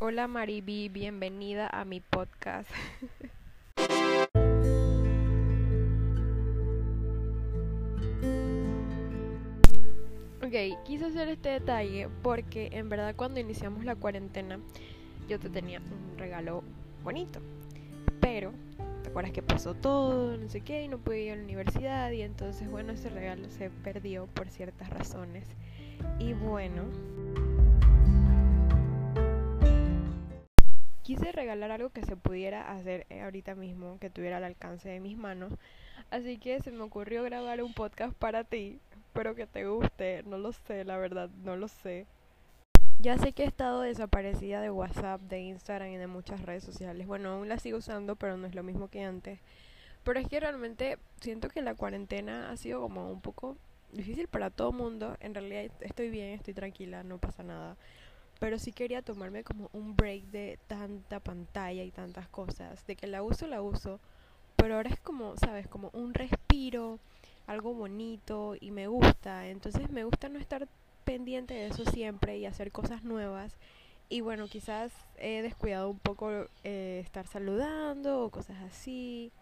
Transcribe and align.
Hola 0.00 0.28
Mariby, 0.28 0.88
bienvenida 0.88 1.66
a 1.66 1.84
mi 1.84 2.00
podcast. 2.00 2.70
ok, 10.40 10.84
quise 10.86 11.06
hacer 11.06 11.26
este 11.30 11.48
detalle 11.48 12.08
porque 12.22 12.68
en 12.74 12.88
verdad 12.88 13.16
cuando 13.16 13.40
iniciamos 13.40 13.84
la 13.84 13.96
cuarentena 13.96 14.60
yo 15.28 15.40
te 15.40 15.50
tenía 15.50 15.80
un 15.80 16.16
regalo 16.16 16.62
bonito. 17.02 17.40
Pero, 18.20 18.52
¿te 19.02 19.08
acuerdas 19.08 19.32
que 19.32 19.42
pasó 19.42 19.74
todo? 19.74 20.36
No 20.36 20.48
sé 20.48 20.60
qué, 20.60 20.84
y 20.84 20.88
no 20.88 20.98
pude 20.98 21.22
ir 21.22 21.32
a 21.32 21.36
la 21.36 21.42
universidad 21.42 22.12
y 22.12 22.22
entonces 22.22 22.70
bueno, 22.70 22.92
ese 22.92 23.10
regalo 23.10 23.50
se 23.50 23.68
perdió 23.70 24.28
por 24.28 24.48
ciertas 24.48 24.90
razones. 24.90 25.48
Y 26.20 26.34
bueno, 26.34 26.84
quise 31.08 31.32
regalar 31.32 31.70
algo 31.70 31.88
que 31.88 32.04
se 32.04 32.16
pudiera 32.16 32.70
hacer 32.70 33.06
eh, 33.08 33.22
ahorita 33.22 33.54
mismo, 33.54 33.98
que 33.98 34.10
tuviera 34.10 34.36
al 34.36 34.44
alcance 34.44 34.90
de 34.90 35.00
mis 35.00 35.16
manos. 35.16 35.54
Así 36.10 36.36
que 36.36 36.60
se 36.60 36.70
me 36.70 36.82
ocurrió 36.82 37.22
grabar 37.22 37.62
un 37.62 37.72
podcast 37.72 38.12
para 38.12 38.44
ti. 38.44 38.78
Espero 39.06 39.34
que 39.34 39.46
te 39.46 39.66
guste. 39.66 40.22
No 40.24 40.36
lo 40.36 40.52
sé, 40.52 40.84
la 40.84 40.98
verdad, 40.98 41.30
no 41.42 41.56
lo 41.56 41.68
sé. 41.68 42.04
Ya 43.00 43.16
sé 43.16 43.32
que 43.32 43.44
he 43.44 43.46
estado 43.46 43.80
desaparecida 43.80 44.60
de 44.60 44.70
WhatsApp, 44.70 45.22
de 45.22 45.40
Instagram 45.40 45.88
y 45.92 45.96
de 45.96 46.08
muchas 46.08 46.42
redes 46.42 46.64
sociales. 46.64 47.06
Bueno, 47.06 47.30
aún 47.30 47.48
la 47.48 47.58
sigo 47.58 47.78
usando, 47.78 48.16
pero 48.16 48.36
no 48.36 48.46
es 48.46 48.54
lo 48.54 48.62
mismo 48.62 48.88
que 48.88 49.02
antes. 49.02 49.40
Pero 50.04 50.20
es 50.20 50.28
que 50.28 50.40
realmente 50.40 50.98
siento 51.22 51.48
que 51.48 51.62
la 51.62 51.74
cuarentena 51.74 52.50
ha 52.50 52.56
sido 52.58 52.82
como 52.82 53.10
un 53.10 53.22
poco 53.22 53.56
difícil 53.92 54.28
para 54.28 54.50
todo 54.50 54.72
mundo. 54.72 55.16
En 55.20 55.32
realidad 55.32 55.72
estoy 55.80 56.10
bien, 56.10 56.34
estoy 56.34 56.52
tranquila, 56.52 57.02
no 57.02 57.16
pasa 57.16 57.42
nada 57.42 57.78
pero 58.38 58.58
sí 58.58 58.72
quería 58.72 59.02
tomarme 59.02 59.44
como 59.44 59.68
un 59.72 59.96
break 59.96 60.24
de 60.26 60.58
tanta 60.66 61.20
pantalla 61.20 61.82
y 61.82 61.90
tantas 61.90 62.28
cosas, 62.28 62.86
de 62.86 62.96
que 62.96 63.06
la 63.06 63.22
uso, 63.22 63.46
la 63.46 63.62
uso, 63.62 64.00
pero 64.56 64.76
ahora 64.76 64.90
es 64.90 65.00
como, 65.00 65.36
sabes, 65.36 65.66
como 65.66 65.90
un 65.92 66.14
respiro, 66.14 66.98
algo 67.46 67.74
bonito 67.74 68.54
y 68.60 68.70
me 68.70 68.86
gusta, 68.86 69.48
entonces 69.48 69.90
me 69.90 70.04
gusta 70.04 70.28
no 70.28 70.38
estar 70.38 70.68
pendiente 71.04 71.54
de 71.54 71.68
eso 71.68 71.84
siempre 71.86 72.38
y 72.38 72.46
hacer 72.46 72.70
cosas 72.70 73.02
nuevas. 73.02 73.56
Y 74.10 74.20
bueno, 74.20 74.46
quizás 74.46 74.92
he 75.18 75.42
descuidado 75.42 75.90
un 75.90 75.98
poco 75.98 76.30
eh, 76.64 77.00
estar 77.04 77.26
saludando 77.26 78.24
o 78.24 78.30
cosas 78.30 78.56
así. 78.62 79.32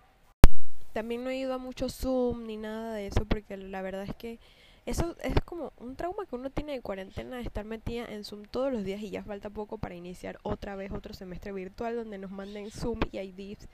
También 0.93 1.25
no 1.25 1.31
he 1.31 1.37
ido 1.37 1.55
a 1.55 1.59
mucho 1.59 1.89
Zoom 1.89 2.47
ni 2.47 2.57
nada 2.57 2.95
de 2.95 3.09
eso 3.09 3.25
porque 3.27 3.57
la 3.57 3.83
verdad 3.83 4.05
es 4.05 4.15
que 4.17 4.39
eso 4.87 5.17
es 5.23 5.35
como 5.45 5.73
un 5.79 5.97
trauma 5.97 6.27
que 6.27 6.37
uno 6.37 6.49
tiene 6.51 6.73
de 6.73 6.81
cuarentena 6.81 7.37
de 7.37 7.43
estar 7.43 7.65
metida 7.65 8.07
en 8.07 8.25
Zoom 8.25 8.45
todos 8.45 8.73
los 8.73 8.85
días 8.85 9.03
y 9.03 9.11
ya 9.11 9.25
falta 9.25 9.51
poco 9.51 9.79
para 9.79 9.97
iniciar 9.97 10.39
otra 10.45 10.77
vez 10.77 10.93
otro 10.93 11.13
semestre 11.13 11.53
virtual 11.53 11.97
donde 11.97 12.19
nos 12.19 12.31
manden 12.31 12.71
Zoom 12.71 13.01
y 13.11 13.19
IDs 13.19 13.69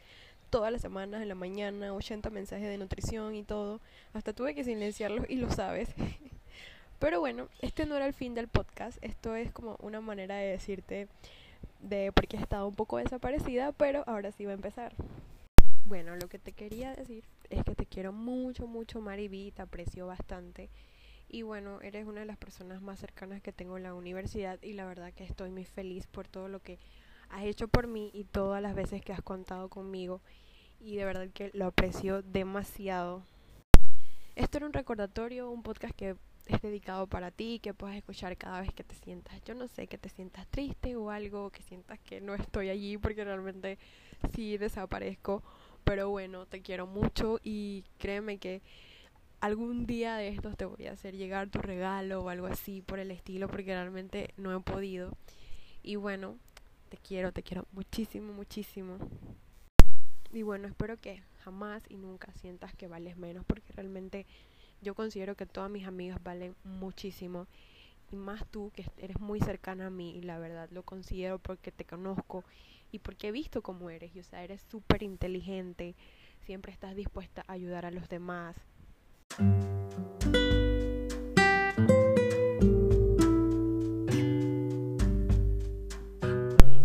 todas 0.49 0.73
las 0.73 0.81
semanas 0.83 1.23
en 1.23 1.29
la 1.29 1.35
mañana, 1.35 1.95
80 1.95 2.31
mensajes 2.31 2.67
de 2.67 2.79
nutrición 2.79 3.35
y 3.35 3.43
todo. 3.43 3.81
Hasta 4.13 4.33
tuve 4.33 4.55
que 4.55 4.65
silenciarlos 4.65 5.25
y 5.29 5.37
lo 5.37 5.51
sabes. 5.51 5.89
Pero 6.99 7.21
bueno, 7.21 7.49
este 7.61 7.85
no 7.85 7.97
era 7.97 8.07
el 8.07 8.15
fin 8.15 8.35
del 8.35 8.49
podcast, 8.49 8.97
esto 9.03 9.35
es 9.35 9.51
como 9.51 9.77
una 9.81 10.01
manera 10.01 10.37
de 10.37 10.47
decirte 10.47 11.09
de 11.81 12.13
por 12.13 12.27
qué 12.29 12.37
he 12.37 12.41
estado 12.41 12.69
un 12.69 12.75
poco 12.75 12.99
desaparecida, 12.99 13.73
pero 13.73 14.05
ahora 14.07 14.31
sí 14.31 14.45
va 14.45 14.53
a 14.53 14.55
empezar. 14.55 14.95
Bueno, 15.85 16.15
lo 16.15 16.29
que 16.29 16.39
te 16.39 16.53
quería 16.53 16.95
decir 16.95 17.25
es 17.51 17.65
que 17.65 17.75
te 17.75 17.87
quiero 17.87 18.13
mucho, 18.13 18.69
mucho, 18.69 19.01
Mariby, 19.01 19.51
te 19.51 19.63
aprecio 19.63 20.07
bastante 20.07 20.71
y 21.29 21.43
bueno, 21.43 21.81
eres 21.81 22.07
una 22.07 22.21
de 22.21 22.27
las 22.27 22.37
personas 22.37 22.83
más 22.83 22.99
cercanas 22.99 23.41
que 23.41 23.53
tengo 23.53 23.77
en 23.77 23.83
la 23.85 23.95
universidad 23.95 24.59
y 24.63 24.75
la 24.75 24.87
verdad 24.87 25.13
que 25.13 25.25
estoy 25.25 25.51
muy 25.51 25.65
feliz 25.65 26.07
por 26.07 26.29
todo 26.29 26.49
lo 26.49 26.61
que 26.61 26.79
has 27.31 27.45
hecho 27.45 27.69
por 27.69 27.87
mí 27.87 28.11
y 28.13 28.25
todas 28.25 28.63
las 28.63 28.75
veces 28.75 29.01
que 29.03 29.13
has 29.13 29.23
contado 29.23 29.69
conmigo 29.69 30.21
y 30.81 30.97
de 30.97 31.05
verdad 31.05 31.29
que 31.33 31.51
lo 31.55 31.67
aprecio 31.67 32.23
demasiado. 32.23 33.23
Esto 34.35 34.59
era 34.59 34.67
un 34.67 34.73
recordatorio, 34.73 35.51
un 35.51 35.63
podcast 35.63 35.95
que 35.95 36.17
es 36.47 36.61
dedicado 36.61 37.07
para 37.07 37.31
ti, 37.31 37.61
que 37.63 37.73
puedas 37.73 37.97
escuchar 37.97 38.37
cada 38.37 38.61
vez 38.61 38.73
que 38.75 38.83
te 38.83 38.95
sientas, 38.97 39.43
yo 39.45 39.55
no 39.55 39.69
sé, 39.69 39.87
que 39.87 39.99
te 39.99 40.09
sientas 40.09 40.47
triste 40.49 40.97
o 40.97 41.11
algo, 41.11 41.51
que 41.51 41.63
sientas 41.63 41.99
que 42.01 42.21
no 42.21 42.35
estoy 42.35 42.69
allí 42.69 42.99
porque 42.99 43.25
realmente 43.25 43.79
sí 44.35 44.59
desaparezco, 44.59 45.43
pero 45.85 46.11
bueno, 46.11 46.47
te 46.47 46.61
quiero 46.61 46.87
mucho 46.87 47.39
y 47.43 47.85
créeme 47.99 48.39
que 48.39 48.63
algún 49.43 49.87
día 49.87 50.15
de 50.15 50.29
estos 50.29 50.57
te 50.57 50.65
voy 50.65 50.87
a 50.87 50.93
hacer 50.93 51.17
llegar 51.17 51.51
tu 51.51 51.59
regalo 51.59 52.23
o 52.23 52.29
algo 52.29 52.47
así 52.47 52.81
por 52.81 53.01
el 53.01 53.11
estilo 53.11 53.49
porque 53.49 53.75
realmente 53.75 54.33
no 54.37 54.57
he 54.57 54.61
podido. 54.61 55.11
Y 55.83 55.97
bueno, 55.97 56.39
te 56.89 56.97
quiero, 56.97 57.33
te 57.33 57.43
quiero 57.43 57.67
muchísimo, 57.73 58.33
muchísimo. 58.33 58.99
Y 60.33 60.43
bueno, 60.43 60.69
espero 60.69 60.97
que 61.01 61.25
jamás 61.43 61.83
y 61.89 61.97
nunca 61.97 62.33
sientas 62.35 62.73
que 62.77 62.87
vales 62.87 63.17
menos 63.17 63.45
porque 63.45 63.73
realmente 63.73 64.27
yo 64.81 64.95
considero 64.95 65.35
que 65.35 65.45
todas 65.45 65.69
mis 65.69 65.89
amigas 65.89 66.23
valen 66.23 66.55
muchísimo. 66.63 67.49
Y 68.13 68.17
más 68.17 68.47
tú 68.47 68.71
que 68.73 68.87
eres 68.97 69.19
muy 69.19 69.41
cercana 69.41 69.87
a 69.87 69.91
mí 69.91 70.17
y 70.17 70.23
la 70.23 70.39
verdad 70.39 70.69
lo 70.71 70.85
considero 70.85 71.41
porque 71.41 71.73
te 71.73 71.85
conozco 71.85 72.45
y 72.93 73.01
porque 73.01 73.29
he 73.29 73.33
visto 73.33 73.61
cómo 73.61 73.91
eres. 73.91 74.15
Y 74.15 74.21
o 74.21 74.25
sea, 74.25 74.45
eres 74.45 74.63
súper 74.71 75.03
inteligente, 75.03 75.97
siempre 76.47 76.71
estás 76.71 76.95
dispuesta 76.95 77.43
a 77.49 77.55
ayudar 77.55 77.87
a 77.87 77.91
los 77.91 78.09
demás 78.09 78.55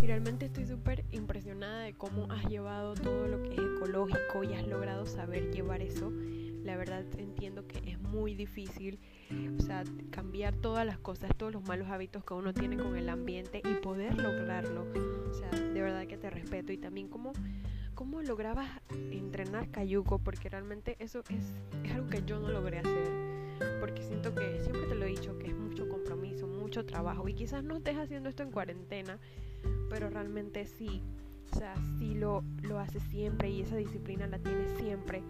y 0.01 0.05
realmente 0.05 0.45
estoy 0.45 0.65
súper 0.65 1.03
impresionada 1.11 1.83
de 1.83 1.93
cómo 1.93 2.31
has 2.31 2.45
llevado 2.45 2.93
todo 2.93 3.27
lo 3.27 3.43
que 3.43 3.55
es 3.55 3.59
ecológico 3.59 4.43
y 4.43 4.53
has 4.53 4.65
logrado 4.67 5.05
saber 5.05 5.51
llevar 5.51 5.81
eso. 5.81 6.11
La 6.63 6.75
verdad 6.77 7.05
entiendo 7.17 7.65
que 7.67 7.79
es 7.89 7.99
muy 7.99 8.33
difícil, 8.33 8.99
o 9.57 9.61
sea, 9.61 9.83
cambiar 10.11 10.55
todas 10.55 10.85
las 10.85 10.99
cosas, 10.99 11.31
todos 11.35 11.53
los 11.53 11.63
malos 11.63 11.89
hábitos 11.89 12.23
que 12.23 12.33
uno 12.33 12.53
tiene 12.53 12.77
con 12.77 12.95
el 12.97 13.09
ambiente 13.09 13.61
y 13.63 13.73
poder 13.81 14.17
lograrlo. 14.17 14.85
O 15.29 15.33
sea, 15.33 15.49
de 15.49 15.81
verdad 15.81 16.07
que 16.07 16.17
te 16.17 16.29
respeto 16.29 16.73
y 16.73 16.77
también 16.77 17.07
cómo 17.07 17.31
¿cómo 17.97 18.21
lograbas 18.21 18.69
entrenar 19.11 19.71
cayuco? 19.71 20.19
Porque 20.19 20.49
realmente 20.49 20.95
eso 20.99 21.23
es, 21.29 21.91
algo 21.91 22.07
que 22.07 22.21
yo 22.23 22.39
no 22.39 22.49
logré 22.49 22.77
hacer. 22.77 23.09
Porque 23.79 24.03
siento 24.03 24.35
que, 24.35 24.59
siempre 24.61 24.83
te 24.83 24.93
lo 24.93 25.05
he 25.05 25.09
dicho, 25.09 25.37
que 25.39 25.47
es 25.47 25.55
mucho 25.55 25.89
compromiso, 25.89 26.45
mucho 26.45 26.85
trabajo. 26.85 27.27
Y 27.27 27.33
quizás 27.33 27.63
no 27.63 27.77
estés 27.77 27.97
haciendo 27.97 28.29
esto 28.29 28.43
en 28.43 28.51
cuarentena, 28.51 29.17
pero 29.89 30.11
realmente 30.11 30.67
sí. 30.67 31.01
O 31.51 31.55
sea, 31.57 31.73
sí 31.97 32.13
lo, 32.13 32.43
lo 32.61 32.77
haces 32.77 33.01
siempre 33.09 33.49
y 33.49 33.61
esa 33.61 33.77
disciplina 33.77 34.27
la 34.27 34.37
tienes 34.37 34.77
siempre. 34.77 35.23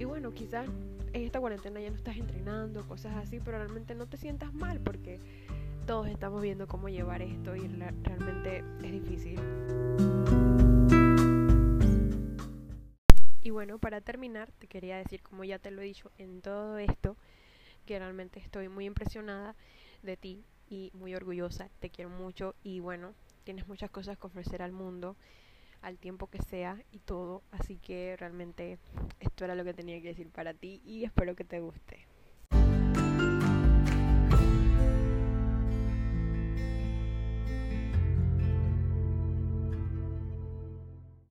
Y 0.00 0.04
bueno, 0.04 0.32
quizás 0.32 0.66
en 1.12 1.22
esta 1.22 1.38
cuarentena 1.38 1.80
ya 1.80 1.90
no 1.90 1.96
estás 1.96 2.16
entrenando, 2.16 2.82
cosas 2.88 3.14
así, 3.18 3.38
pero 3.38 3.58
realmente 3.58 3.94
no 3.94 4.06
te 4.06 4.16
sientas 4.16 4.52
mal 4.52 4.80
porque 4.80 5.20
todos 5.86 6.08
estamos 6.08 6.42
viendo 6.42 6.66
cómo 6.66 6.88
llevar 6.88 7.22
esto 7.22 7.54
y 7.54 7.68
realmente 8.02 8.64
es 8.82 8.92
difícil. 8.92 9.38
Bueno, 13.60 13.78
para 13.78 14.00
terminar, 14.00 14.50
te 14.52 14.68
quería 14.68 14.96
decir, 14.96 15.20
como 15.20 15.44
ya 15.44 15.58
te 15.58 15.70
lo 15.70 15.82
he 15.82 15.84
dicho 15.84 16.10
en 16.16 16.40
todo 16.40 16.78
esto, 16.78 17.18
que 17.84 17.98
realmente 17.98 18.40
estoy 18.40 18.70
muy 18.70 18.86
impresionada 18.86 19.54
de 20.02 20.16
ti 20.16 20.42
y 20.70 20.90
muy 20.94 21.14
orgullosa, 21.14 21.68
te 21.78 21.90
quiero 21.90 22.08
mucho 22.08 22.54
y 22.62 22.80
bueno, 22.80 23.12
tienes 23.44 23.68
muchas 23.68 23.90
cosas 23.90 24.16
que 24.16 24.26
ofrecer 24.26 24.62
al 24.62 24.72
mundo, 24.72 25.14
al 25.82 25.98
tiempo 25.98 26.26
que 26.28 26.40
sea 26.40 26.82
y 26.90 27.00
todo, 27.00 27.42
así 27.50 27.76
que 27.76 28.16
realmente 28.18 28.78
esto 29.18 29.44
era 29.44 29.54
lo 29.54 29.62
que 29.62 29.74
tenía 29.74 30.00
que 30.00 30.08
decir 30.08 30.30
para 30.30 30.54
ti 30.54 30.80
y 30.82 31.04
espero 31.04 31.36
que 31.36 31.44
te 31.44 31.60
guste. 31.60 32.09